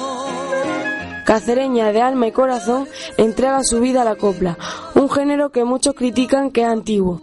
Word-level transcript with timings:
Cacereña 1.26 1.92
de 1.92 2.02
alma 2.04 2.28
y 2.28 2.32
corazón 2.32 2.88
entrega 3.18 3.64
su 3.64 3.80
vida 3.80 4.02
a 4.02 4.06
la 4.06 4.16
copla, 4.16 4.58
un 4.96 5.10
género 5.10 5.52
que 5.52 5.64
muchos 5.64 5.96
critican 5.96 6.52
que 6.52 6.62
es 6.62 6.68
antiguo. 6.68 7.22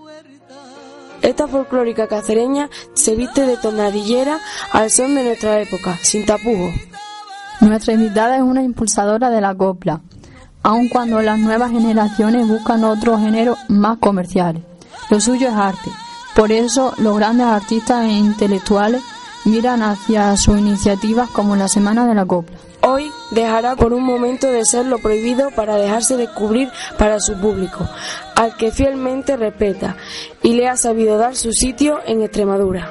Esta 1.22 1.48
folclórica 1.48 2.06
cacereña 2.06 2.70
se 2.95 3.14
viste 3.17 3.45
de 3.45 3.56
tonadillera 3.56 4.39
al 4.72 4.91
son 4.91 5.14
de 5.14 5.25
nuestra 5.25 5.61
época, 5.61 5.98
sin 6.03 6.25
tapujos. 6.25 6.72
Nuestra 7.61 7.95
invitada 7.95 8.36
es 8.36 8.42
una 8.42 8.62
impulsadora 8.62 9.30
de 9.30 9.41
la 9.41 9.55
copla, 9.55 10.00
aun 10.62 10.89
cuando 10.89 11.20
las 11.22 11.39
nuevas 11.39 11.72
generaciones 11.72 12.47
buscan 12.47 12.84
otros 12.84 13.20
géneros 13.20 13.58
más 13.68 13.98
comerciales. 13.98 14.63
Lo 15.11 15.20
suyo 15.20 15.48
es 15.48 15.55
arte. 15.55 15.90
Por 16.36 16.52
eso 16.52 16.95
los 16.98 17.17
grandes 17.17 17.46
artistas 17.46 18.05
e 18.05 18.13
intelectuales 18.13 19.02
miran 19.45 19.83
hacia 19.83 20.36
sus 20.36 20.58
iniciativas 20.58 21.29
como 21.30 21.57
la 21.57 21.67
Semana 21.67 22.07
de 22.07 22.14
la 22.14 22.27
Copla. 22.27 22.57
Hoy 22.83 23.11
dejará 23.33 23.77
por 23.77 23.92
un 23.92 24.05
momento 24.05 24.50
de 24.50 24.64
ser 24.64 24.86
lo 24.86 24.98
prohibido 24.98 25.50
para 25.50 25.77
dejarse 25.77 26.16
descubrir 26.16 26.70
para 26.96 27.20
su 27.20 27.34
público, 27.34 27.89
al 28.36 28.56
que 28.56 28.70
fielmente 28.70 29.36
respeta 29.36 29.96
y 30.42 30.55
le 30.55 30.68
ha 30.68 30.77
sabido 30.77 31.18
dar 31.18 31.34
su 31.34 31.52
sitio 31.52 32.00
en 32.06 32.22
Extremadura. 32.22 32.90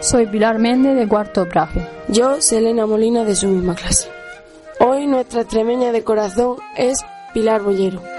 Soy 0.00 0.26
Pilar 0.26 0.58
Méndez 0.58 0.96
de 0.96 1.06
Cuarto 1.06 1.48
Praje. 1.48 1.86
Yo, 2.08 2.40
Selena 2.40 2.86
Molina, 2.86 3.24
de 3.24 3.36
su 3.36 3.46
misma 3.46 3.76
clase. 3.76 4.08
Hoy 4.80 5.06
nuestra 5.06 5.42
extremeña 5.42 5.92
de 5.92 6.02
corazón 6.02 6.56
es 6.76 6.98
Pilar 7.32 7.62
Bollero. 7.62 8.11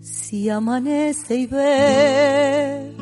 Si 0.00 0.48
amanece 0.50 1.36
y 1.36 1.46
ve 1.46 2.92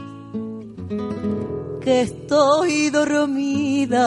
que 1.80 2.02
estoy 2.02 2.90
dormida, 2.90 4.06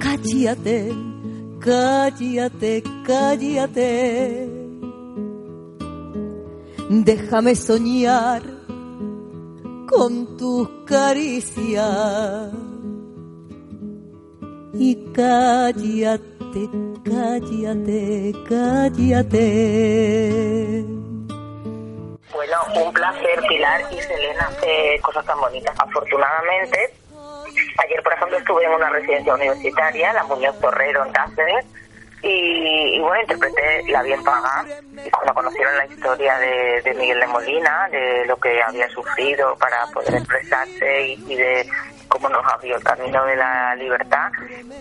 cállate, 0.00 0.92
cállate, 1.58 2.84
cállate. 3.04 4.48
Déjame 6.88 7.56
soñar 7.56 8.53
con 9.96 10.36
tus 10.36 10.68
caricias 10.86 12.50
y 14.74 15.12
cállate, 15.12 16.68
cállate, 17.04 18.32
cállate. 18.48 19.34
Bueno, 22.32 22.56
un 22.84 22.92
placer, 22.92 23.40
Pilar 23.48 23.82
y 23.92 24.00
Selena, 24.02 24.48
hacer 24.48 25.00
cosas 25.00 25.24
tan 25.26 25.40
bonitas. 25.40 25.74
Afortunadamente, 25.78 26.92
ayer, 27.84 28.02
por 28.02 28.12
ejemplo, 28.14 28.38
estuve 28.38 28.64
en 28.64 28.72
una 28.72 28.90
residencia 28.90 29.34
universitaria, 29.34 30.12
la 30.12 30.24
Muñoz 30.24 30.58
Torrero, 30.58 31.04
en 31.04 31.12
Cáceres, 31.12 31.66
y, 32.24 32.96
y 32.96 33.00
bueno, 33.00 33.20
interpreté 33.20 33.82
La 33.88 34.02
Bien 34.02 34.22
Paga. 34.24 34.64
Y 35.04 35.10
cuando 35.10 35.34
conocieron 35.34 35.76
la 35.76 35.86
historia 35.86 36.38
de, 36.38 36.94
Miguel 36.94 37.20
de 37.20 37.26
Molina, 37.26 37.88
de 37.90 38.24
lo 38.26 38.36
que 38.36 38.62
había 38.62 38.88
sufrido 38.88 39.54
para 39.56 39.86
poder 39.92 40.14
expresarse 40.14 41.08
y, 41.08 41.34
de 41.34 41.68
cómo 42.08 42.28
nos 42.30 42.44
abrió 42.46 42.76
el 42.76 42.84
camino 42.84 43.24
de 43.26 43.36
la 43.36 43.74
libertad, 43.74 44.30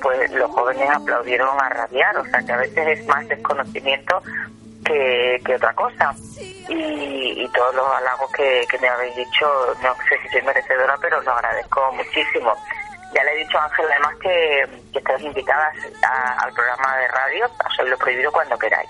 pues 0.02 0.31
los 0.31 0.50
jóvenes 0.52 0.90
aplaudieron 0.90 1.59
a 1.59 1.70
rabiar. 1.70 2.18
O 2.18 2.26
sea, 2.26 2.40
que 2.42 2.54
a 2.54 2.58
veces 2.58 3.00
es 3.00 3.08
más 3.08 3.28
desconocimiento 3.28 4.22
que, 4.86 5.42
que 5.46 5.56
otra 5.56 5.74
cosa. 5.74 6.16
Y, 6.70 7.44
y 7.44 7.48
todos 7.50 7.75
los 7.75 7.88
halagos 7.92 8.31
que, 8.31 8.66
que 8.70 8.78
me 8.80 8.88
habéis 8.88 9.18
dicho, 9.18 9.75
no 9.81 9.94
sé 10.08 10.18
si 10.24 10.30
soy 10.30 10.42
merecedora, 10.44 10.96
pero 11.02 11.18
os 11.20 11.25
lo 11.25 11.34
agradezco 11.34 11.92
muchísimo. 11.92 12.54
Ya 13.13 13.24
le 13.24 13.31
he 13.34 13.38
dicho 13.46 13.57
a 13.57 13.66
Ángel 13.66 13.85
además 13.91 14.13
que, 14.22 14.81
que 14.91 15.00
estáis 15.00 15.22
invitadas 15.24 15.74
a- 16.03 16.44
al 16.44 16.53
programa 16.53 16.97
de 16.97 17.07
radio, 17.07 17.46
a 17.46 17.84
lo 17.84 17.97
Prohibido 17.97 18.31
cuando 18.31 18.57
queráis. 18.57 18.90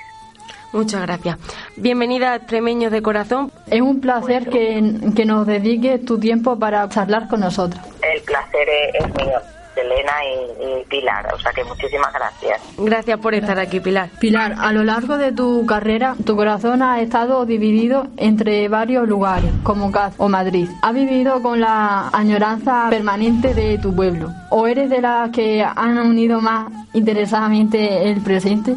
Muchas 0.71 1.01
gracias. 1.03 1.37
Bienvenida 1.75 2.31
a 2.31 2.35
Extremeños 2.37 2.91
de 2.91 3.01
Corazón. 3.03 3.51
Es 3.67 3.81
un 3.81 4.01
placer 4.01 4.49
que, 4.49 4.81
que 5.15 5.25
nos 5.25 5.45
dediques 5.45 6.03
tu 6.03 6.19
tiempo 6.19 6.57
para 6.57 6.87
charlar 6.89 7.27
con 7.27 7.41
nosotros. 7.41 7.79
El 8.01 8.21
placer 8.23 8.67
es, 8.69 8.95
es 9.05 9.15
mío, 9.15 9.39
Elena 9.81 10.13
y, 10.23 10.63
y 10.63 10.85
Pilar, 10.85 11.33
o 11.33 11.39
sea 11.39 11.51
que 11.51 11.63
muchísimas 11.63 12.13
gracias. 12.13 12.61
Gracias 12.77 13.19
por 13.19 13.33
estar 13.33 13.59
aquí, 13.59 13.79
Pilar. 13.79 14.09
Pilar, 14.19 14.55
a 14.59 14.71
lo 14.71 14.83
largo 14.83 15.17
de 15.17 15.31
tu 15.31 15.65
carrera, 15.65 16.15
tu 16.25 16.35
corazón 16.35 16.81
ha 16.81 17.01
estado 17.01 17.45
dividido 17.45 18.07
entre 18.17 18.67
varios 18.67 19.07
lugares, 19.07 19.51
como 19.63 19.91
Cáceres 19.91 20.19
o 20.19 20.29
Madrid. 20.29 20.69
¿Has 20.81 20.93
vivido 20.93 21.41
con 21.41 21.59
la 21.59 22.09
añoranza 22.13 22.87
permanente 22.89 23.53
de 23.53 23.77
tu 23.77 23.95
pueblo? 23.95 24.29
¿O 24.49 24.67
eres 24.67 24.89
de 24.89 25.01
las 25.01 25.31
que 25.31 25.63
han 25.63 25.97
unido 25.97 26.41
más 26.41 26.71
interesadamente 26.93 28.09
el 28.09 28.21
presente? 28.21 28.75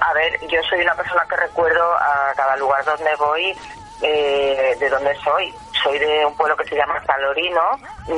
A 0.00 0.12
ver, 0.12 0.32
yo 0.50 0.60
soy 0.68 0.80
una 0.80 0.94
persona 0.94 1.22
que 1.28 1.36
recuerdo 1.36 1.82
a 1.94 2.32
cada 2.36 2.56
lugar 2.56 2.84
donde 2.84 3.14
voy 3.18 3.54
eh, 4.02 4.76
de 4.78 4.88
donde 4.88 5.14
soy. 5.16 5.52
Soy 5.82 5.98
de 5.98 6.26
un 6.26 6.36
pueblo 6.36 6.56
que 6.56 6.64
se 6.64 6.76
llama 6.76 7.02
Salorino. 7.06 7.60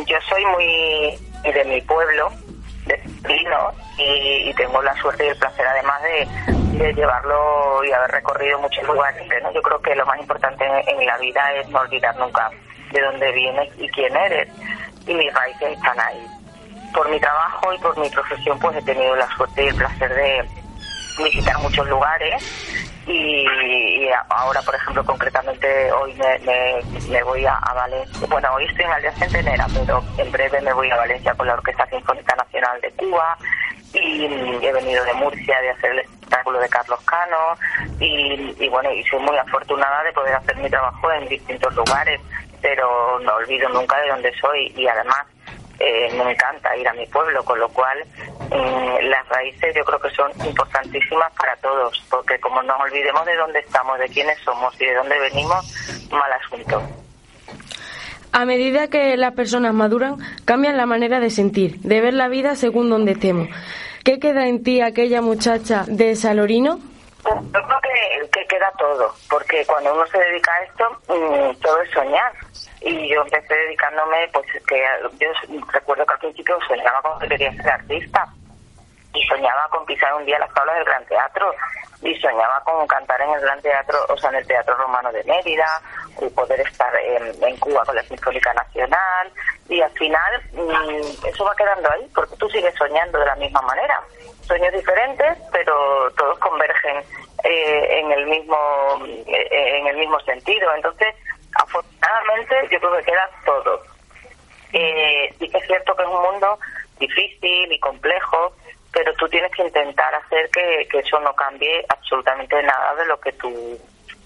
Yo 0.07 0.17
soy 0.29 0.45
muy 0.47 1.19
de 1.43 1.65
mi 1.65 1.81
pueblo, 1.83 2.31
de 2.87 3.01
vino 3.27 3.73
y, 3.99 4.53
tengo 4.55 4.83
la 4.83 4.95
suerte 4.97 5.27
y 5.27 5.29
el 5.29 5.37
placer 5.37 5.67
además 5.67 6.03
de, 6.03 6.29
llevarlo 6.95 7.85
y 7.85 7.93
haber 7.93 8.11
recorrido 8.11 8.59
muchos 8.59 8.83
lugares. 8.87 9.23
¿no? 9.43 9.53
Yo 9.53 9.61
creo 9.61 9.83
que 9.83 9.95
lo 9.95 10.07
más 10.07 10.19
importante 10.19 10.65
en, 10.65 11.07
la 11.07 11.19
vida 11.19 11.53
es 11.55 11.69
no 11.69 11.81
olvidar 11.81 12.17
nunca 12.17 12.51
de 12.91 13.01
dónde 13.03 13.31
vienes 13.33 13.69
y 13.79 13.87
quién 13.89 14.17
eres. 14.17 14.49
Y 15.07 15.15
mis 15.15 15.33
raíces 15.35 15.73
están 15.73 16.01
ahí. 16.01 16.27
Por 16.95 17.09
mi 17.11 17.21
trabajo 17.21 17.73
y 17.75 17.79
por 17.79 17.99
mi 17.99 18.09
profesión 18.09 18.59
pues 18.59 18.77
he 18.77 18.83
tenido 18.83 19.15
la 19.15 19.29
suerte 19.37 19.65
y 19.65 19.69
el 19.69 19.75
placer 19.75 20.15
de 20.15 20.49
visitar 21.23 21.59
muchos 21.59 21.87
lugares 21.89 22.43
y, 23.07 24.09
ahora, 24.29 24.61
por 24.63 24.75
ejemplo, 24.75 25.05
concretamente 25.05 25.93
hoy 25.93 26.15
me, 26.15 27.23
voy 27.23 27.47
a, 27.47 27.59
Valencia. 27.75 28.27
Bueno, 28.29 28.49
hoy 28.55 28.65
estoy 28.67 28.85
en 28.85 28.93
Aldea 28.93 29.13
Centenera, 29.13 29.67
pero 29.73 30.03
en 30.19 30.31
breve 30.31 30.61
me 30.61 30.73
voy 30.73 30.91
a 30.91 30.97
Valencia 30.97 31.35
con 31.35 31.47
la 31.47 31.55
Orquesta 31.55 31.87
Sinfónica 31.87 32.37
Nacional 32.37 32.81
de 32.81 32.91
Cuba. 32.93 33.37
Y 33.93 34.27
he 34.63 34.73
venido 34.73 35.05
de 35.05 35.15
Murcia 35.15 35.61
de 35.61 35.71
hacer 35.71 35.91
el 35.93 35.99
espectáculo 36.01 36.61
de 36.61 36.69
Carlos 36.69 37.01
Cano. 37.05 37.57
Y, 37.99 38.69
bueno, 38.69 38.93
y 38.93 39.03
soy 39.05 39.21
muy 39.21 39.37
afortunada 39.37 40.03
de 40.05 40.13
poder 40.13 40.35
hacer 40.35 40.57
mi 40.57 40.69
trabajo 40.69 41.11
en 41.13 41.29
distintos 41.29 41.75
lugares, 41.75 42.21
pero 42.61 43.19
no 43.21 43.35
olvido 43.35 43.69
nunca 43.71 44.01
de 44.01 44.09
dónde 44.09 44.33
soy. 44.41 44.73
Y 44.77 44.87
además 44.87 45.27
eh, 45.79 46.13
me 46.13 46.31
encanta 46.31 46.77
ir 46.77 46.87
a 46.87 46.93
mi 46.93 47.07
pueblo, 47.07 47.43
con 47.45 47.59
lo 47.59 47.69
cual 47.71 47.99
eh, 48.53 48.99
las 49.03 49.29
raíces 49.29 49.75
yo 49.77 49.85
creo 49.85 50.01
que 50.01 50.11
son 50.11 50.31
importantísimas 50.45 51.33
para 51.39 51.55
todos, 51.57 52.05
porque 52.11 52.39
como 52.41 52.63
nos 52.63 52.81
olvidemos 52.81 53.25
de 53.25 53.37
dónde 53.37 53.61
estamos, 53.61 53.99
de 53.99 54.09
quiénes 54.09 54.39
somos 54.41 54.75
y 54.81 54.87
de 54.87 54.95
dónde 54.95 55.19
venimos, 55.21 56.09
mal 56.11 56.33
asunto. 56.33 56.83
A 58.33 58.45
medida 58.45 58.89
que 58.89 59.17
las 59.17 59.35
personas 59.35 59.73
maduran, 59.73 60.17
cambian 60.45 60.77
la 60.77 60.87
manera 60.87 61.21
de 61.21 61.31
sentir, 61.31 61.79
de 61.81 62.01
ver 62.01 62.15
la 62.15 62.29
vida 62.29 62.57
según 62.57 62.91
donde 62.91 63.13
estemos. 63.13 63.49
¿Qué 64.05 64.19
queda 64.19 64.47
en 64.47 64.63
ti 64.63 64.81
aquella 64.81 65.21
muchacha 65.21 65.85
de 65.87 66.17
Salorino? 66.17 66.79
Yo 67.25 67.51
creo 67.53 67.81
que, 68.33 68.47
queda 68.49 68.73
todo, 68.79 69.15
porque 69.29 69.65
cuando 69.67 69.95
uno 69.95 70.05
se 70.07 70.19
dedica 70.19 70.51
a 70.53 70.63
esto, 70.65 70.85
mm, 71.09 71.61
todo 71.61 71.83
es 71.83 71.91
soñar 71.91 72.33
y 72.81 73.09
yo 73.09 73.23
empecé 73.23 73.55
dedicándome, 73.55 74.29
pues 74.33 74.47
que 74.67 74.83
yo 75.21 75.29
recuerdo 75.73 76.05
que 76.07 76.15
al 76.15 76.19
principio 76.21 76.59
soñaba 76.67 77.01
con 77.03 77.21
que 77.21 77.29
quería 77.29 77.53
ser 77.53 77.71
artista 77.71 78.27
y 79.13 79.23
soñaba 79.27 79.69
con 79.71 79.85
pisar 79.87 80.15
un 80.15 80.25
día 80.25 80.39
las 80.39 80.53
tablas 80.55 80.77
del 80.77 80.85
Gran 80.85 81.05
Teatro 81.07 81.53
y 82.03 82.15
soñaba 82.17 82.63
con 82.65 82.87
cantar 82.87 83.21
en 83.21 83.31
el 83.31 83.41
Gran 83.41 83.61
Teatro, 83.61 83.99
o 84.09 84.17
sea, 84.17 84.31
en 84.31 84.37
el 84.37 84.47
Teatro 84.47 84.75
Romano 84.77 85.13
de 85.13 85.23
Mérida 85.25 85.83
y 86.21 86.29
poder 86.31 86.61
estar 86.61 86.93
en, 86.97 87.57
Cuba 87.59 87.85
con 87.85 87.95
la 87.95 88.03
Sinfónica 88.03 88.55
Nacional 88.55 89.31
y 89.69 89.81
al 89.81 89.91
final 89.93 90.43
mm, 90.53 91.27
eso 91.27 91.45
va 91.45 91.55
quedando 91.57 91.91
ahí 91.93 92.09
porque 92.15 92.37
tú 92.37 92.49
sigues 92.49 92.75
soñando 92.75 93.19
de 93.19 93.27
la 93.27 93.37
misma 93.37 93.61
manera. 93.63 94.01
Sueños 94.43 94.73
diferentes, 94.73 95.39
pero 95.53 96.11
todos 96.17 96.39
convergen 96.39 97.05
eh, 97.45 98.01
en 98.01 98.13
el 98.13 98.27
mismo 98.27 98.57
eh, 99.27 99.79
en 99.79 99.87
el 99.89 99.97
mismo 99.97 100.19
sentido. 100.21 100.75
Entonces, 100.75 101.15
afortunadamente 101.55 102.69
yo 102.71 102.81
creo 102.81 102.97
que 102.97 103.05
queda 103.05 103.31
todo. 103.45 103.83
Eh, 104.73 105.35
sí 105.39 105.49
que 105.49 105.59
es 105.59 105.67
cierto 105.67 105.95
que 105.97 106.03
es 106.03 106.09
un 106.09 106.23
mundo 106.23 106.59
difícil 106.99 107.73
y 107.73 107.79
complejo, 107.81 108.53
pero 109.03 109.15
tú 109.15 109.27
tienes 109.31 109.51
que 109.53 109.63
intentar 109.63 110.15
hacer 110.15 110.51
que, 110.51 110.87
eso 110.93 111.19
no 111.21 111.35
cambie 111.35 111.83
absolutamente 111.89 112.63
nada 112.63 112.95
de 112.97 113.07
lo 113.07 113.19
que 113.19 113.33
tú 113.33 113.79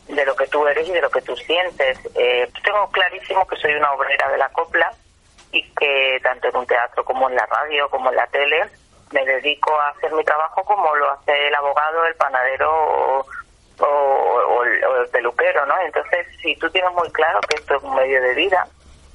de 0.09 0.26
lo 0.26 0.35
que 0.35 0.49
tú 0.49 0.67
eres 0.67 0.88
y 0.88 0.93
de 0.93 1.00
lo 1.00 1.11
que 1.11 1.23
tú 1.23 1.37
sientes. 1.37 1.99
Eh, 2.17 2.50
tengo 2.65 2.91
clarísimo 2.91 3.47
que 3.47 3.56
soy 3.56 3.73
una 3.75 3.93
obrera 3.93 4.29
de 4.31 4.37
la 4.37 4.49
copla 4.49 4.91
y 5.53 5.62
que 5.75 6.19
tanto 6.25 6.49
en 6.49 6.56
un 6.56 6.67
teatro 6.67 7.05
como 7.05 7.31
en 7.31 7.37
la 7.37 7.47
radio 7.47 7.88
como 7.88 8.11
en 8.11 8.17
la 8.17 8.26
tele 8.26 8.69
me 9.12 9.25
dedico 9.25 9.73
a 9.81 9.91
hacer 9.91 10.12
mi 10.12 10.25
trabajo 10.25 10.65
como 10.65 10.93
lo 10.97 11.09
hace 11.12 11.47
el 11.47 11.55
abogado, 11.55 12.05
el 12.06 12.17
panadero 12.17 12.69
o, 12.69 13.26
o, 13.79 14.65
el, 14.65 15.09
peluquero, 15.12 15.65
¿no? 15.67 15.75
Entonces, 15.82 16.26
si 16.43 16.56
tú 16.56 16.69
tienes 16.71 16.93
muy 16.94 17.09
claro 17.12 17.38
que 17.49 17.61
esto 17.61 17.76
es 17.76 17.82
un 17.85 17.94
medio 17.94 18.21
de 18.21 18.35
vida 18.35 18.67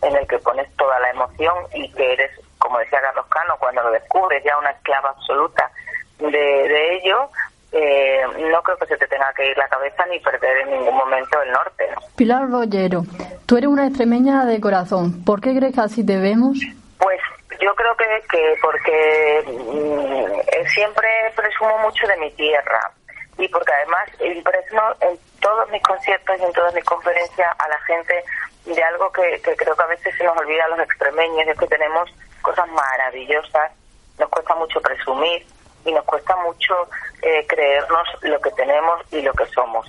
en 0.03 0.15
el 0.15 0.25
que 0.25 0.39
pones 0.39 0.73
toda 0.77 0.97
la 0.99 1.09
emoción 1.09 1.53
y 1.73 1.91
que 1.91 2.13
eres, 2.13 2.31
como 2.59 2.79
decía 2.79 3.01
Carlos 3.01 3.25
Cano, 3.27 3.55
cuando 3.59 3.81
lo 3.83 3.91
descubres 3.91 4.43
ya 4.43 4.57
una 4.57 4.71
esclava 4.71 5.09
absoluta 5.09 5.71
de, 6.19 6.95
ello, 6.95 7.29
eh, 7.71 8.21
no 8.51 8.61
creo 8.61 8.77
que 8.77 8.87
se 8.87 8.97
te 8.97 9.07
tenga 9.07 9.33
que 9.33 9.49
ir 9.49 9.57
la 9.57 9.67
cabeza 9.67 10.05
ni 10.07 10.19
perder 10.19 10.57
en 10.59 10.71
ningún 10.71 10.95
momento 10.95 11.41
el 11.41 11.51
norte. 11.51 11.89
Pilar 12.15 12.49
Rollero, 12.49 13.03
tú 13.45 13.57
eres 13.57 13.69
una 13.69 13.87
extremeña 13.87 14.45
de 14.45 14.59
corazón. 14.59 15.23
¿Por 15.23 15.41
qué 15.41 15.55
crees 15.55 15.73
que 15.73 15.81
así 15.81 16.05
te 16.05 16.17
vemos? 16.17 16.59
Pues 16.97 17.19
yo 17.61 17.73
creo 17.75 17.95
que, 17.95 18.05
que 18.29 18.55
porque 18.61 19.43
mm, 19.47 20.67
siempre 20.67 21.07
presumo 21.35 21.77
mucho 21.79 22.05
de 22.07 22.17
mi 22.17 22.31
tierra 22.31 22.91
y 23.37 23.47
porque 23.47 23.71
además 23.71 24.09
impresiono 24.19 24.95
en 24.99 25.17
todos 25.39 25.69
mis 25.71 25.81
conciertos 25.81 26.35
y 26.39 26.43
en 26.43 26.53
todas 26.53 26.73
mis 26.73 26.83
conferencias 26.83 27.49
a 27.57 27.67
la 27.69 27.79
gente 27.81 28.23
de 28.65 28.83
algo 28.83 29.11
que, 29.11 29.41
creo 29.55 29.75
que 29.75 29.83
a 29.83 29.87
veces 29.87 30.15
se 30.17 30.23
nos 30.23 30.37
olvida 30.37 30.65
a 30.65 30.69
los 30.69 30.79
extremeños, 30.79 31.47
es 31.47 31.57
que 31.57 31.67
tenemos 31.67 32.09
cosas 32.49 32.67
maravillosas, 32.71 33.71
nos 34.17 34.29
cuesta 34.29 34.55
mucho 34.55 34.81
presumir 34.81 35.45
y 35.85 35.91
nos 35.91 36.03
cuesta 36.05 36.35
mucho 36.37 36.89
eh, 37.21 37.45
creernos 37.47 38.07
lo 38.21 38.41
que 38.41 38.49
tenemos 38.51 39.01
y 39.11 39.21
lo 39.21 39.31
que 39.33 39.45
somos. 39.47 39.87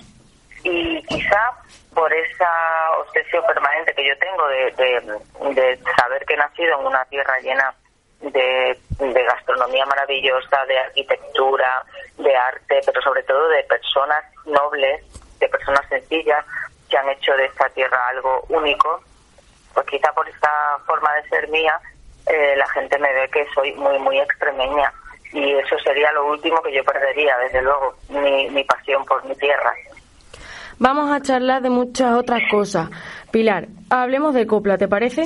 Y 0.63 1.01
quizá 1.03 1.53
por 1.91 2.13
esa 2.13 2.51
obsesión 2.99 3.43
permanente 3.47 3.95
que 3.95 4.07
yo 4.07 4.13
tengo 4.19 4.47
de, 4.47 5.53
de 5.55 5.79
saber 5.97 6.23
que 6.25 6.35
he 6.35 6.37
nacido 6.37 6.79
en 6.79 6.85
una 6.85 7.03
tierra 7.05 7.39
llena 7.39 7.73
de, 8.21 8.77
gastronomía 9.25 9.85
maravillosa, 9.87 10.63
de 10.67 10.77
arquitectura, 10.77 11.83
de 12.19 12.35
arte, 12.35 12.79
pero 12.85 13.01
sobre 13.01 13.23
todo 13.23 13.47
de 13.47 13.63
personas 13.63 14.23
nobles, 14.45 15.03
de 15.39 15.49
personas 15.49 15.87
sencillas 15.89 16.45
que 16.87 16.97
han 16.97 17.09
hecho 17.09 17.33
de 17.33 17.45
esta 17.45 17.67
tierra 17.69 18.07
algo 18.09 18.45
único, 18.49 19.01
pues 19.73 19.87
quizá 19.87 20.13
por 20.13 20.29
esta 20.29 20.77
forma 20.85 21.11
de 21.15 21.29
ser 21.29 21.47
mía 21.49 21.79
eh, 22.27 22.55
la 22.55 22.67
gente 22.69 22.97
me 22.99 23.11
ve 23.13 23.29
que 23.29 23.45
soy 23.53 23.73
muy, 23.73 23.97
muy 23.99 24.19
extremeña 24.19 24.91
y 25.33 25.53
eso 25.53 25.77
sería 25.83 26.11
lo 26.13 26.27
último 26.27 26.61
que 26.61 26.73
yo 26.73 26.83
perdería, 26.83 27.37
desde 27.37 27.61
luego, 27.61 27.95
mi, 28.09 28.49
mi 28.49 28.63
pasión 28.63 29.03
por 29.05 29.23
mi 29.25 29.35
tierra. 29.35 29.73
Vamos 30.77 31.11
a 31.11 31.21
charlar 31.21 31.61
de 31.61 31.69
muchas 31.69 32.13
otras 32.13 32.41
cosas. 32.49 32.89
Pilar, 33.31 33.67
hablemos 33.89 34.33
de 34.33 34.47
copla, 34.47 34.77
¿te 34.77 34.87
parece? 34.87 35.23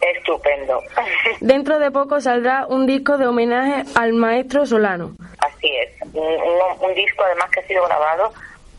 Estupendo. 0.00 0.80
Dentro 1.40 1.78
de 1.78 1.90
poco 1.90 2.20
saldrá 2.20 2.66
un 2.66 2.86
disco 2.86 3.18
de 3.18 3.26
homenaje 3.26 3.84
al 3.94 4.14
maestro 4.14 4.64
Solano. 4.64 5.12
Así 5.38 5.68
es, 5.76 5.90
un, 6.14 6.94
disco 6.94 7.24
además 7.24 7.50
que 7.50 7.60
ha 7.60 7.66
sido 7.66 7.84
grabado 7.84 8.32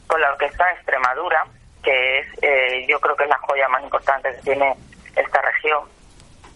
con 0.08 0.20
la 0.20 0.32
Orquesta 0.32 0.66
de 0.66 0.74
Extremadura, 0.74 1.46
que 1.84 2.20
es, 2.20 2.28
eh, 2.42 2.86
yo 2.90 3.00
creo 3.00 3.16
que 3.16 3.24
es 3.24 3.30
la 3.30 3.38
joya 3.38 3.68
más 3.70 3.84
importante 3.84 4.31
que 4.36 4.42
tiene 4.42 4.76
esta 5.16 5.42
región, 5.42 5.83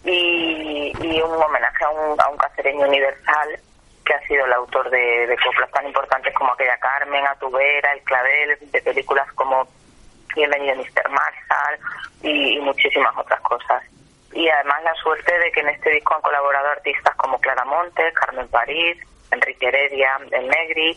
y, 0.06 1.20
un 1.22 1.42
homenaje 1.42 1.84
a 1.84 1.90
un, 1.90 2.20
a 2.20 2.28
un 2.28 2.36
cacereño 2.36 2.86
universal 2.86 3.58
que 4.04 4.14
ha 4.14 4.20
sido 4.26 4.44
el 4.46 4.52
autor 4.52 4.88
de, 4.90 5.26
de 5.26 5.36
coplas 5.38 5.70
tan 5.72 5.86
importantes 5.86 6.32
como 6.34 6.52
aquella 6.52 6.78
Carmen, 6.78 7.26
Atubera, 7.26 7.92
El 7.92 8.02
Clavel, 8.02 8.58
de 8.70 8.82
películas 8.82 9.30
como 9.32 9.66
Bienvenido 10.34 10.76
Mr. 10.76 11.08
Marshall 11.08 11.78
y 12.22 12.60
muchísimas 12.60 13.16
otras 13.16 13.40
cosas 13.40 13.82
y 14.36 14.48
además 14.48 14.82
la 14.84 14.94
suerte 14.96 15.38
de 15.38 15.50
que 15.50 15.60
en 15.60 15.70
este 15.70 15.90
disco 15.90 16.14
han 16.14 16.20
colaborado 16.20 16.68
artistas 16.68 17.14
como 17.16 17.40
Clara 17.40 17.64
Montes, 17.64 18.12
Carmen 18.14 18.46
París, 18.48 18.98
Enrique 19.30 19.66
Heredia, 19.66 20.18
El 20.30 20.48
Negri 20.48 20.96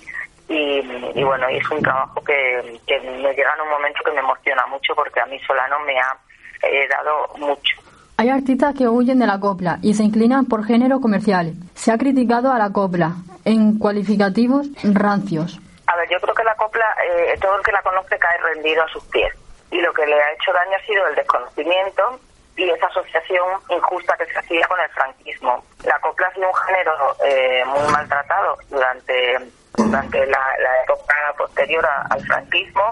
y, 0.50 1.24
bueno, 1.24 1.48
es 1.48 1.70
un 1.70 1.82
trabajo 1.82 2.24
que, 2.24 2.80
me 2.90 3.34
llega 3.34 3.54
en 3.54 3.62
un 3.62 3.70
momento 3.70 4.04
que 4.04 4.12
me 4.12 4.20
emociona 4.20 4.66
mucho 4.66 4.96
porque 4.96 5.20
a 5.20 5.26
mí 5.28 5.40
Solano 5.46 5.80
me 5.82 5.98
ha 6.00 6.18
eh, 6.64 6.88
dado 6.88 7.30
mucho. 7.38 7.78
Hay 8.20 8.28
artistas 8.28 8.76
que 8.78 8.90
huyen 8.90 9.18
de 9.18 9.26
la 9.26 9.40
copla 9.40 9.80
y 9.82 9.94
se 9.94 10.04
inclinan 10.04 10.44
por 10.44 10.66
géneros 10.66 11.00
comerciales. 11.00 11.54
Se 11.74 11.90
ha 11.94 11.98
criticado 11.98 12.52
a 12.52 12.58
la 12.58 12.74
copla 12.74 13.14
en 13.46 13.80
cualificativos 13.80 14.68
rancios. 14.84 15.58
A 15.88 15.96
ver, 15.96 16.10
yo 16.10 16.20
creo 16.20 16.36
que 16.36 16.44
la 16.44 16.54
copla, 16.56 16.84
eh, 17.02 17.40
todo 17.40 17.56
el 17.56 17.64
que 17.64 17.72
la 17.72 17.82
conoce 17.82 18.20
cae 18.20 18.38
rendido 18.40 18.84
a 18.84 18.90
sus 18.90 19.06
pies. 19.06 19.34
Y 19.72 19.80
lo 19.80 19.94
que 19.94 20.06
le 20.06 20.16
ha 20.16 20.34
hecho 20.34 20.52
daño 20.52 20.76
ha 20.76 20.86
sido 20.86 21.08
el 21.08 21.16
desconocimiento 21.16 22.20
y 22.58 22.70
esa 22.70 22.88
asociación 22.88 23.46
injusta 23.70 24.18
que 24.18 24.26
se 24.26 24.38
hacía 24.38 24.68
con 24.68 24.82
el 24.82 24.90
franquismo. 24.90 25.64
La 25.86 25.98
copla 26.00 26.28
ha 26.28 26.34
sido 26.34 26.50
un 26.50 26.56
género 26.56 26.92
eh, 27.24 27.64
muy 27.68 27.90
maltratado 27.90 28.58
durante, 28.70 29.40
durante 29.78 30.26
la, 30.26 30.44
época 30.84 31.16
posterior 31.38 31.88
al 32.10 32.20
franquismo 32.26 32.84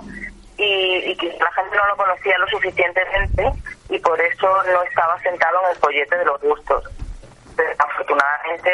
y, 0.58 0.64
y 0.64 1.16
la 1.40 1.52
gente 1.52 1.76
no 1.76 1.86
lo 1.88 1.98
conocía 1.98 2.38
lo 2.38 2.48
suficientemente 2.48 3.54
y 3.90 4.00
por 4.00 4.20
eso 4.20 4.64
no 4.64 4.84
estaba 4.84 5.20
sentado 5.22 5.60
en 5.64 5.70
el 5.72 5.76
follete 5.78 6.18
de 6.18 6.26
los 6.26 6.42
gustos. 6.42 6.84
afortunadamente 7.78 8.72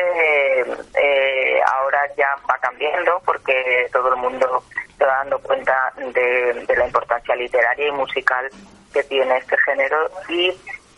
eh, 0.96 1.62
ahora 1.74 2.00
ya 2.18 2.36
va 2.50 2.58
cambiando 2.60 3.22
porque 3.26 3.88
todo 3.92 4.14
el 4.14 4.16
mundo 4.18 4.64
se 4.98 5.06
va 5.06 5.18
dando 5.18 5.40
cuenta 5.40 5.94
de, 5.98 6.66
la 6.76 6.86
importancia 6.86 7.36
literaria 7.36 7.88
y 7.88 7.92
musical 7.92 8.50
que 8.94 9.04
tiene 9.04 9.38
este 9.38 9.58
género 9.58 10.10
y 10.30 10.50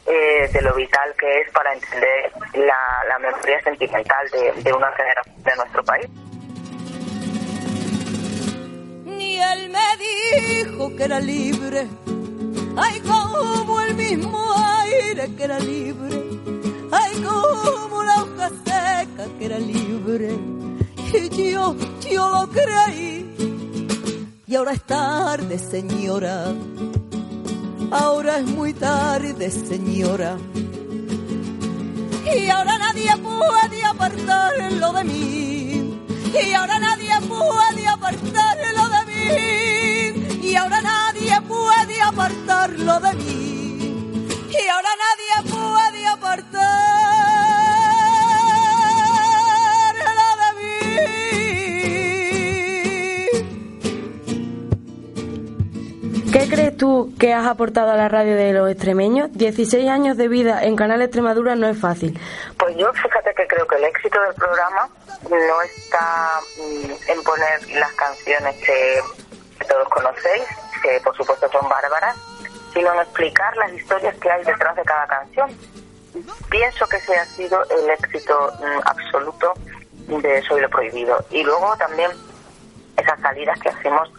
eh, 0.07 0.49
de 0.51 0.61
lo 0.61 0.73
vital 0.75 1.13
que 1.17 1.41
es 1.41 1.51
para 1.51 1.73
entender 1.73 2.31
la, 2.53 3.19
memoria 3.19 3.59
sentimental 3.63 4.29
de 4.29 4.73
una 4.73 4.91
generación 4.91 5.43
de 5.43 5.55
nuestro 5.55 5.83
país. 5.83 6.24
Dijo 10.47 10.95
que 10.95 11.03
era 11.03 11.19
libre, 11.19 11.87
ay 12.77 12.99
como 13.01 13.81
el 13.81 13.95
mismo 13.95 14.39
aire 14.81 15.33
que 15.35 15.43
era 15.43 15.59
libre, 15.59 16.23
ay 16.91 17.13
como 17.21 18.03
la 18.03 18.23
hoja 18.23 18.49
seca 18.63 19.25
que 19.37 19.45
era 19.45 19.59
libre, 19.59 20.37
y 21.13 21.51
yo, 21.51 21.75
yo 22.11 22.29
lo 22.29 22.49
creí, 22.49 23.25
y 24.47 24.55
ahora 24.55 24.73
es 24.73 24.83
tarde 24.83 25.57
señora, 25.57 26.53
ahora 27.91 28.39
es 28.39 28.45
muy 28.45 28.73
tarde 28.73 29.49
señora, 29.49 30.37
y 32.35 32.49
ahora 32.49 32.77
nadie 32.77 33.11
puede 33.17 33.85
apartarlo 33.85 34.93
de 34.93 35.03
mí, 35.03 35.99
y 36.33 36.53
ahora 36.53 36.79
nadie 36.79 37.13
puede 37.27 37.87
apartarlo 37.87 38.89
de 38.89 39.05
mí, 39.05 39.64
y 40.55 40.57
ahora 40.57 40.79
nadie 40.81 41.35
puede 41.49 42.01
apartarlo 42.01 42.99
de 43.01 43.13
mí, 43.15 44.25
y 44.49 44.67
ahora 44.69 44.89
nadie 45.05 45.51
puede 45.51 46.07
apartarlo 46.07 46.61
de 50.39 50.49
mí. 56.23 56.31
¿Qué 56.31 56.47
crees 56.49 56.77
tú 56.77 57.13
que 57.19 57.33
has 57.33 57.45
aportado 57.47 57.91
a 57.91 57.97
la 57.97 58.07
radio 58.07 58.37
de 58.37 58.53
los 58.53 58.71
extremeños? 58.71 59.33
16 59.33 59.89
años 59.89 60.15
de 60.15 60.29
vida 60.29 60.63
en 60.63 60.77
Canal 60.77 61.01
Extremadura 61.01 61.55
no 61.55 61.67
es 61.67 61.77
fácil. 61.77 62.17
Pues 62.57 62.77
yo 62.77 62.93
fíjate 62.93 63.33
que 63.35 63.45
creo 63.45 63.67
que 63.67 63.75
el 63.75 63.83
éxito 63.83 64.21
del 64.21 64.33
programa 64.35 64.87
no 65.29 65.61
está 65.63 66.39
mm, 66.57 67.11
en 67.11 67.23
poner 67.23 67.69
las 67.77 67.91
canciones 67.91 68.55
que 68.63 69.01
todos 69.75 69.89
conocéis, 69.89 70.45
que 70.81 70.99
por 71.01 71.15
supuesto 71.15 71.49
son 71.49 71.67
bárbaras, 71.67 72.15
sino 72.73 72.93
en 72.93 72.99
explicar 72.99 73.55
las 73.57 73.71
historias 73.73 74.15
que 74.17 74.31
hay 74.31 74.43
detrás 74.43 74.75
de 74.75 74.83
cada 74.83 75.07
canción. 75.07 75.49
Pienso 76.49 76.87
que 76.87 76.97
ese 76.97 77.15
ha 77.17 77.25
sido 77.25 77.61
el 77.69 77.89
éxito 77.89 78.53
mm, 78.59 78.79
absoluto 78.85 79.53
de 80.07 80.41
Soy 80.43 80.61
lo 80.61 80.69
Prohibido. 80.69 81.25
Y 81.29 81.43
luego 81.43 81.75
también 81.77 82.09
esas 82.95 83.19
salidas 83.19 83.59
que 83.59 83.69
hacemos, 83.69 84.09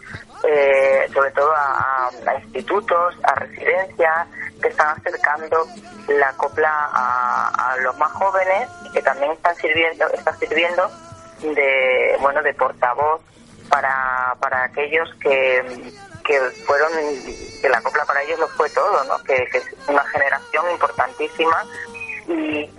eh, 0.43 1.07
sobre 1.11 1.31
todo 1.31 1.51
a, 1.55 2.11
institutos, 2.43 3.15
a 3.23 3.33
residencias, 3.35 4.27
que 4.61 4.67
están 4.67 4.95
acercando 4.99 5.65
la 6.07 6.31
copla 6.33 6.69
a, 6.93 7.75
los 7.81 7.97
más 7.97 8.11
jóvenes 8.11 8.69
y 8.85 8.91
que 8.91 9.01
también 9.01 9.31
están 9.31 9.55
sirviendo, 9.55 10.07
están 10.09 10.37
sirviendo 10.37 10.89
de 11.41 12.17
bueno 12.19 12.41
de 12.41 12.53
portavoz 12.53 13.21
para, 13.69 14.35
para 14.39 14.63
aquellos 14.65 15.09
que, 15.21 15.63
que 16.25 16.39
fueron 16.65 16.89
que 17.61 17.69
la 17.69 17.81
copla 17.81 18.05
para 18.05 18.21
ellos 18.23 18.39
lo 18.39 18.47
fue 18.49 18.69
todo, 18.69 19.03
¿no? 19.05 19.17
Que, 19.23 19.47
que 19.51 19.57
es 19.59 19.65
una 19.87 20.03
generación 20.05 20.65
importantísima 20.71 21.63
y, 22.27 22.69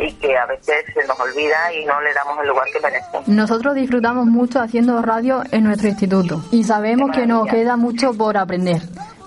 y- 0.00 0.12
que 0.20 0.36
a 0.36 0.46
veces 0.46 0.84
se 0.94 1.06
nos 1.06 1.18
olvida 1.20 1.72
y 1.72 1.84
no 1.84 2.00
le 2.00 2.12
damos 2.14 2.40
el 2.40 2.48
lugar 2.48 2.66
que 2.72 2.80
merecen. 2.80 3.20
Nosotros 3.26 3.74
disfrutamos 3.74 4.26
mucho 4.26 4.60
haciendo 4.60 5.00
radio 5.02 5.42
en 5.52 5.64
nuestro 5.64 5.88
instituto 5.88 6.42
y 6.50 6.64
sabemos 6.64 7.10
que 7.12 7.26
nos 7.26 7.46
queda 7.48 7.76
mucho 7.76 8.12
por 8.14 8.36
aprender. 8.36 8.80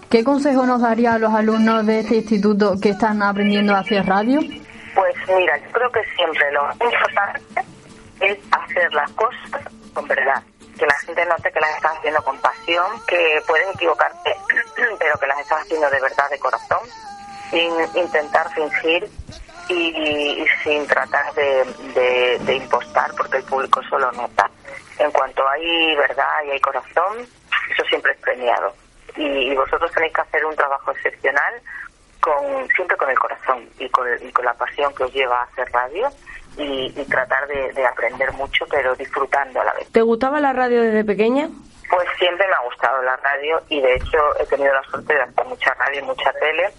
¿Qué 0.09 0.23
consejo 0.23 0.65
nos 0.65 0.81
daría 0.81 1.13
a 1.13 1.19
los 1.19 1.33
alumnos 1.33 1.85
de 1.85 1.99
este 1.99 2.15
instituto 2.17 2.75
que 2.81 2.89
están 2.89 3.21
aprendiendo 3.21 3.75
a 3.75 3.79
hacer 3.79 4.05
radio? 4.05 4.39
Pues 4.95 5.15
mira, 5.37 5.55
yo 5.59 5.71
creo 5.71 5.91
que 5.91 5.99
siempre 6.15 6.51
lo 6.51 6.63
importante 6.73 7.61
es 8.19 8.37
hacer 8.51 8.91
las 8.93 9.09
cosas 9.11 9.61
con 9.93 10.07
verdad. 10.07 10.41
Que 10.79 10.85
la 10.85 10.97
gente 10.99 11.25
note 11.25 11.51
que 11.51 11.59
las 11.59 11.75
estás 11.75 11.97
haciendo 11.97 12.23
con 12.23 12.37
pasión, 12.39 12.85
que 13.05 13.43
puedes 13.45 13.67
equivocarte, 13.75 14.33
pero 14.99 15.19
que 15.19 15.27
las 15.27 15.39
estás 15.39 15.61
haciendo 15.61 15.89
de 15.89 15.99
verdad, 15.99 16.29
de 16.29 16.39
corazón, 16.39 16.79
sin 17.49 17.71
intentar 17.95 18.49
fingir 18.53 19.09
y, 19.67 20.45
sin 20.63 20.87
tratar 20.87 21.33
de, 21.33 22.39
de- 22.45 22.55
impostar, 22.55 23.11
porque 23.15 23.37
el 23.37 23.43
público 23.43 23.81
solo 23.89 24.11
nota. 24.13 24.49
En 24.97 25.11
cuanto 25.11 25.47
hay 25.49 25.95
verdad 25.95 26.43
y 26.47 26.51
hay 26.51 26.59
corazón, 26.61 27.27
eso 27.71 27.83
siempre 27.89 28.13
es 28.13 28.17
premiado. 28.19 28.73
Y, 29.15 29.51
y 29.51 29.55
vosotros 29.55 29.91
tenéis 29.91 30.13
que 30.13 30.21
hacer 30.21 30.45
un 30.45 30.55
trabajo 30.55 30.91
excepcional 30.91 31.53
con 32.21 32.67
siempre 32.75 32.97
con 32.97 33.09
el 33.09 33.19
corazón 33.19 33.69
y 33.79 33.89
con, 33.89 34.07
y 34.21 34.31
con 34.31 34.45
la 34.45 34.53
pasión 34.53 34.93
que 34.95 35.03
os 35.03 35.13
lleva 35.13 35.41
a 35.41 35.43
hacer 35.43 35.69
radio 35.71 36.09
y, 36.59 36.93
y 36.95 37.05
tratar 37.05 37.47
de, 37.47 37.71
de 37.73 37.85
aprender 37.85 38.31
mucho, 38.33 38.65
pero 38.69 38.95
disfrutando 38.95 39.61
a 39.61 39.63
la 39.63 39.73
vez. 39.73 39.89
¿Te 39.91 40.01
gustaba 40.01 40.39
la 40.39 40.53
radio 40.53 40.81
desde 40.81 41.03
pequeña? 41.05 41.49
Pues 41.89 42.07
siempre 42.19 42.45
me 42.47 42.53
ha 42.53 42.63
gustado 42.65 43.01
la 43.01 43.15
radio 43.17 43.61
y 43.69 43.81
de 43.81 43.95
hecho 43.95 44.17
he 44.39 44.45
tenido 44.45 44.73
la 44.73 44.83
suerte 44.83 45.13
de 45.13 45.21
hacer 45.21 45.45
mucha 45.45 45.73
radio 45.73 45.99
y 45.99 46.03
mucha 46.03 46.31
tele 46.33 46.71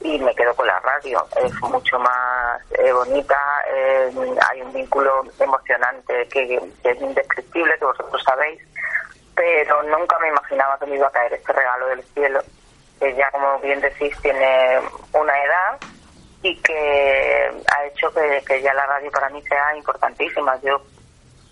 y 0.00 0.18
me 0.18 0.34
quedo 0.34 0.54
con 0.54 0.66
la 0.66 0.80
radio. 0.80 1.24
Es 1.44 1.52
mucho 1.60 1.98
más 1.98 2.60
eh, 2.72 2.90
bonita, 2.92 3.38
eh, 3.72 4.10
hay 4.50 4.62
un 4.62 4.72
vínculo 4.72 5.22
emocionante 5.38 6.26
que, 6.28 6.46
que 6.82 6.90
es 6.90 7.00
indescriptible, 7.00 7.78
que 7.78 7.84
vosotros 7.84 8.22
sabéis, 8.24 8.60
pero 9.34 9.82
nunca 9.84 10.18
me 10.18 10.28
imaginaba 10.28 10.78
que 10.78 10.86
me 10.86 10.96
iba 10.96 11.06
a 11.06 11.12
caer 11.12 11.34
este 11.34 11.52
regalo 11.52 11.86
del 11.86 12.02
cielo, 12.14 12.40
que 12.98 13.14
ya 13.14 13.30
como 13.30 13.58
bien 13.60 13.80
decís 13.80 14.16
tiene 14.20 14.80
una 15.12 15.44
edad 15.44 15.78
y 16.46 16.54
que 16.62 17.50
ha 17.74 17.84
hecho 17.86 18.12
que, 18.12 18.62
ya 18.62 18.72
la 18.72 18.86
radio 18.86 19.10
para 19.10 19.28
mí 19.30 19.42
sea 19.42 19.76
importantísima. 19.76 20.56
Yo 20.62 20.80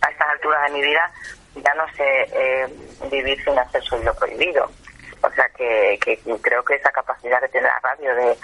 a 0.01 0.09
estas 0.09 0.29
alturas 0.29 0.63
de 0.67 0.73
mi 0.79 0.83
vida 0.83 1.11
ya 1.57 1.75
no 1.75 1.85
sé 1.97 2.29
eh, 2.33 2.69
vivir 3.11 3.43
sin 3.43 3.59
hacer 3.59 3.83
soy 3.83 4.05
lo 4.05 4.15
prohibido. 4.15 4.71
O 5.23 5.31
sea 5.31 5.49
que, 5.57 5.99
que 6.05 6.19
creo 6.43 6.65
que 6.65 6.75
esa 6.75 6.93
capacidad 6.93 7.41
que 7.41 7.49
tiene 7.49 7.67
la 7.67 7.81
radio 7.81 8.15
de, 8.15 8.37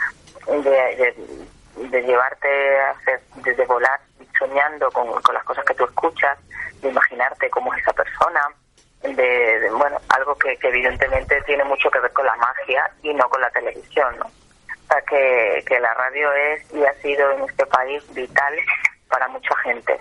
llevarte 2.03 2.81
a 2.81 2.91
hacer, 2.91 3.21
desde 3.45 3.65
volar 3.67 4.01
soñando 4.37 4.91
con, 4.91 5.07
las 5.33 5.45
cosas 5.45 5.65
que 5.65 5.75
tú 5.75 5.85
escuchas, 5.85 6.37
de 6.81 6.89
imaginarte 6.89 7.51
cómo 7.51 7.73
es 7.75 7.83
esa 7.83 7.93
persona, 7.93 8.49
de, 9.03 9.13
de, 9.61 9.71
bueno, 9.71 10.01
algo 10.09 10.35
que, 10.37 10.57
que 10.57 10.69
evidentemente 10.69 11.41
tiene 11.43 11.63
mucho 11.65 11.91
que 11.91 12.01
ver 12.01 12.13
con 12.13 12.27
la 12.27 12.35
magia 12.37 12.91
y 13.03 13.15
no 13.15 13.29
con 13.29 13.41
la 13.41 13.51
televisión, 13.51 14.19
¿no? 14.19 14.40
O 14.91 14.93
sea 14.93 15.03
que, 15.03 15.65
que 15.67 15.79
la 15.79 15.95
radio 15.95 16.33
es 16.33 16.75
y 16.75 16.85
ha 16.85 16.93
sido 16.95 17.31
en 17.31 17.45
este 17.45 17.65
país 17.67 18.03
vital 18.13 18.55
para 19.09 19.29
mucha 19.29 19.55
gente. 19.63 20.01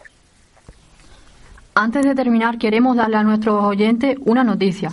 Antes 1.75 2.03
de 2.03 2.15
terminar, 2.15 2.57
queremos 2.57 2.97
darle 2.97 3.17
a 3.17 3.23
nuestros 3.23 3.63
oyentes 3.63 4.17
una 4.25 4.43
noticia. 4.43 4.89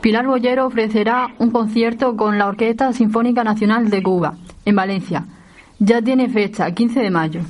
Pilar 0.00 0.26
Bollero 0.26 0.64
ofrecerá 0.64 1.28
un 1.38 1.50
concierto 1.50 2.16
con 2.16 2.38
la 2.38 2.46
Orquesta 2.46 2.90
Sinfónica 2.94 3.44
Nacional 3.44 3.90
de 3.90 4.02
Cuba, 4.02 4.32
en 4.64 4.76
Valencia. 4.76 5.24
Ya 5.78 6.00
tiene 6.00 6.30
fecha, 6.30 6.70
15 6.70 7.00
de 7.00 7.10
mayo. 7.10 7.40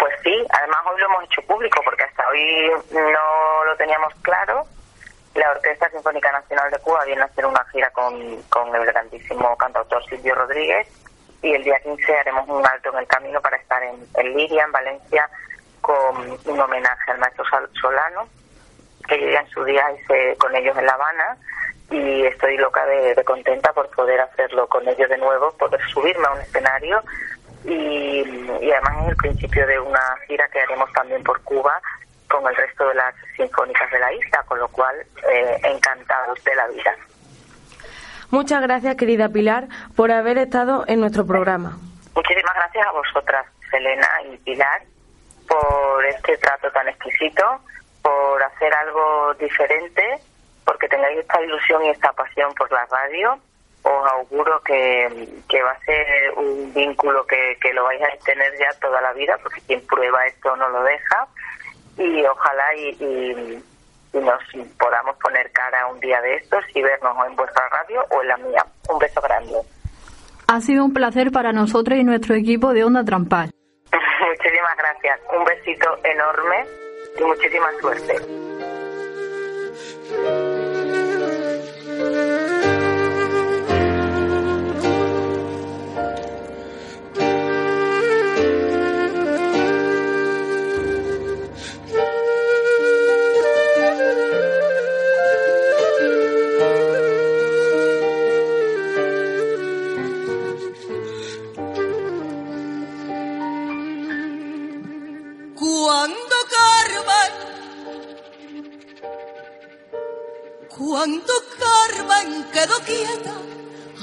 Pues 0.00 0.14
sí, 0.24 0.34
además 0.50 0.78
hoy 0.92 1.00
lo 1.00 1.06
hemos 1.06 1.24
hecho 1.24 1.42
público 1.42 1.80
porque 1.84 2.02
hasta 2.02 2.28
hoy 2.30 2.68
no 2.92 3.64
lo 3.64 3.76
teníamos 3.76 4.12
claro. 4.22 4.66
La 5.36 5.52
Orquesta 5.52 5.88
Sinfónica 5.90 6.32
Nacional 6.32 6.68
de 6.72 6.78
Cuba 6.80 7.04
viene 7.04 7.22
a 7.22 7.26
hacer 7.26 7.46
una 7.46 7.64
gira 7.70 7.90
con, 7.90 8.42
con 8.48 8.74
el 8.74 8.84
grandísimo 8.84 9.56
cantautor 9.56 10.04
Silvio 10.06 10.34
Rodríguez 10.34 10.88
y 11.42 11.54
el 11.54 11.62
día 11.64 11.78
15 11.82 12.16
haremos 12.18 12.48
un 12.48 12.66
alto 12.66 12.90
en 12.92 12.98
el 12.98 13.06
camino 13.06 13.40
para 13.40 13.56
estar 13.56 13.82
en, 13.82 14.06
en 14.16 14.36
Liria, 14.36 14.64
en 14.64 14.72
Valencia, 14.72 15.28
con 15.80 16.38
un 16.44 16.60
homenaje 16.60 17.10
al 17.12 17.18
maestro 17.18 17.44
Sol- 17.44 17.70
Solano, 17.80 18.28
que 19.06 19.20
yo 19.20 19.28
ya 19.30 19.40
en 19.40 19.48
su 19.50 19.64
día 19.64 19.84
hice 19.92 20.36
con 20.38 20.54
ellos 20.54 20.76
en 20.76 20.86
La 20.86 20.92
Habana 20.92 21.36
y 21.90 22.26
estoy 22.26 22.56
loca 22.58 22.84
de, 22.86 23.14
de 23.14 23.24
contenta 23.24 23.72
por 23.72 23.88
poder 23.90 24.20
hacerlo 24.20 24.66
con 24.68 24.86
ellos 24.88 25.08
de 25.08 25.16
nuevo, 25.16 25.52
poder 25.52 25.80
subirme 25.88 26.26
a 26.26 26.32
un 26.32 26.40
escenario 26.40 27.02
y, 27.64 28.20
y 28.60 28.70
además 28.72 29.02
es 29.04 29.08
el 29.08 29.16
principio 29.16 29.66
de 29.66 29.78
una 29.80 30.00
gira 30.26 30.46
que 30.48 30.60
haremos 30.60 30.92
también 30.92 31.22
por 31.24 31.40
Cuba 31.42 31.80
con 32.28 32.46
el 32.46 32.54
resto 32.56 32.86
de 32.88 32.94
las 32.94 33.14
sinfónicas 33.36 33.90
de 33.90 33.98
la 33.98 34.12
isla, 34.12 34.42
con 34.46 34.58
lo 34.58 34.68
cual 34.68 34.94
eh, 35.30 35.58
encantados 35.64 36.42
de 36.44 36.54
la 36.54 36.66
vida. 36.68 36.94
Muchas 38.30 38.60
gracias, 38.62 38.96
querida 38.96 39.28
Pilar, 39.30 39.68
por 39.96 40.12
haber 40.12 40.38
estado 40.38 40.84
en 40.86 41.00
nuestro 41.00 41.26
programa. 41.26 41.78
Muchísimas 42.14 42.54
gracias 42.54 42.86
a 42.86 42.92
vosotras, 42.92 43.46
Selena 43.70 44.08
y 44.30 44.36
Pilar, 44.38 44.82
por 45.48 46.04
este 46.04 46.36
trato 46.38 46.70
tan 46.72 46.88
exquisito, 46.88 47.42
por 48.02 48.42
hacer 48.42 48.72
algo 48.74 49.34
diferente, 49.34 50.02
porque 50.64 50.88
tengáis 50.88 51.18
esta 51.20 51.40
ilusión 51.40 51.84
y 51.84 51.88
esta 51.90 52.12
pasión 52.12 52.52
por 52.54 52.70
la 52.70 52.84
radio. 52.86 53.38
Os 53.82 54.12
auguro 54.12 54.60
que, 54.62 55.28
que 55.48 55.62
va 55.62 55.70
a 55.70 55.78
ser 55.80 56.32
un 56.36 56.74
vínculo 56.74 57.24
que, 57.26 57.56
que 57.62 57.72
lo 57.72 57.84
vais 57.84 58.02
a 58.02 58.24
tener 58.24 58.52
ya 58.58 58.68
toda 58.80 59.00
la 59.00 59.12
vida, 59.14 59.38
porque 59.42 59.62
quien 59.62 59.80
prueba 59.86 60.26
esto 60.26 60.54
no 60.56 60.68
lo 60.68 60.82
deja. 60.82 61.26
Y 61.96 62.24
ojalá 62.26 62.74
y, 62.76 62.88
y- 63.00 63.64
y 64.12 64.18
nos 64.18 64.42
podamos 64.78 65.16
poner 65.18 65.50
cara 65.52 65.86
un 65.86 66.00
día 66.00 66.20
de 66.20 66.36
estos 66.36 66.64
y 66.74 66.82
vernos 66.82 67.16
o 67.16 67.24
en 67.26 67.36
vuestra 67.36 67.68
radio 67.68 68.04
o 68.10 68.22
en 68.22 68.28
la 68.28 68.36
mía. 68.38 68.66
Un 68.88 68.98
beso 68.98 69.20
grande. 69.20 69.54
Ha 70.46 70.60
sido 70.60 70.84
un 70.84 70.94
placer 70.94 71.30
para 71.30 71.52
nosotros 71.52 71.98
y 71.98 72.04
nuestro 72.04 72.34
equipo 72.34 72.72
de 72.72 72.84
Onda 72.84 73.04
Trampal. 73.04 73.50
Muchísimas 74.28 74.76
gracias. 74.76 75.20
Un 75.36 75.44
besito 75.44 75.98
enorme 76.04 76.64
y 77.18 77.24
muchísima 77.24 77.68
suerte. 77.80 78.47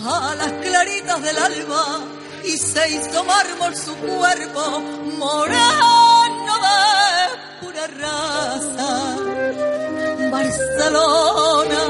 A 0.07 0.35
las 0.35 0.51
claritas 0.51 1.21
del 1.21 1.37
alba 1.37 1.99
y 2.43 2.57
se 2.57 2.89
hizo 2.89 3.23
mármol 3.23 3.75
su 3.75 3.95
cuerpo 3.95 4.81
moreno 5.17 6.53
de 6.65 7.65
pura 7.65 7.87
raza. 7.87 9.15
Barcelona, 10.31 11.83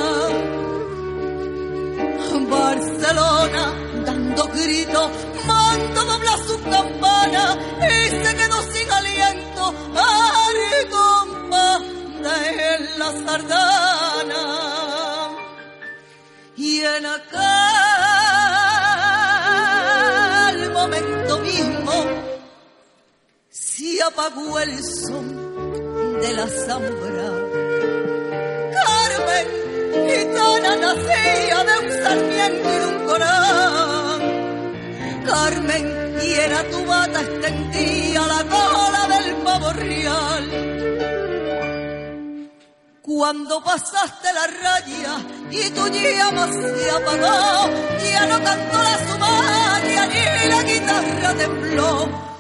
Barcelona, 2.50 3.74
dando 4.06 4.44
gritos, 4.48 5.12
mando 5.46 6.04
dobla 6.06 6.38
su 6.48 6.62
campana 6.64 7.58
y 7.82 8.10
se 8.10 8.36
quedó 8.36 8.62
sin 8.72 8.92
aliento 8.92 9.74
al 9.96 10.56
de 12.24 12.98
la 12.98 13.12
sardana. 13.26 14.42
Y 16.58 16.80
en 16.80 17.06
aquel 17.06 17.55
apagó 24.08 24.60
el 24.60 24.84
son 24.84 25.28
de 26.22 26.34
la 26.34 26.48
zambra. 26.48 27.30
Carmen, 28.76 29.48
gitana 30.10 30.76
nacía 30.76 31.64
de 31.64 31.74
un 31.82 31.88
sarmiento 32.04 32.70
y 32.70 32.78
de 32.78 32.86
un 32.86 33.06
corán. 33.06 34.22
Carmen, 35.26 35.86
y 36.22 36.34
era 36.34 36.64
tu 36.70 36.86
bata 36.86 37.22
extendía 37.22 38.22
la 38.28 38.44
cola 38.44 39.08
del 39.14 39.36
pavo 39.38 39.74
real. 39.74 40.46
Cuando 43.02 43.64
pasaste 43.64 44.28
la 44.34 44.48
raya 44.48 45.14
y 45.50 45.70
tu 45.72 45.88
llama 45.88 46.48
se 46.52 46.92
apagó, 46.92 47.70
ya 48.12 48.26
no 48.28 48.44
cantó 48.44 48.78
la 48.84 48.98
sumaria 49.08 50.08
ni 50.08 50.50
la 50.50 50.64
guitarra 50.64 51.34
tembló. 51.36 52.35